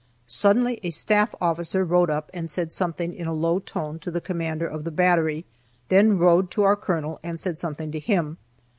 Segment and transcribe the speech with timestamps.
[0.25, 4.19] Suddenly a staff officer rode up and said something in a low tone to the
[4.19, 5.45] commander of the battery,
[5.89, 8.37] then rode to our colonel and said something to him.